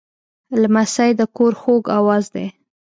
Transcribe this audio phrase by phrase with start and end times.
[0.61, 2.47] لمسی د کور خوږ آواز دی.